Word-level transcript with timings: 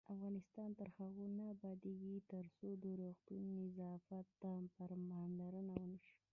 افغانستان 0.13 0.69
تر 0.79 0.87
هغو 0.97 1.25
نه 1.37 1.43
ابادیږي، 1.55 2.15
ترڅو 2.31 2.67
د 2.83 2.85
روغتونونو 3.01 3.51
نظافت 3.67 4.25
ته 4.41 4.49
پاملرنه 5.11 5.73
ونشي. 5.79 6.13